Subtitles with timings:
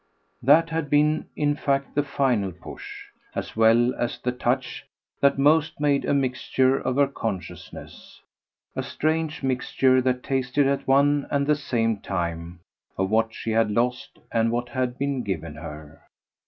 [0.41, 3.03] That had been in fact the final push,
[3.35, 4.83] as well as the touch
[5.19, 8.19] that most made a mixture of her consciousness
[8.75, 12.61] a strange mixture that tasted at one and the same time
[12.97, 16.01] of what she had lost and what had been given her.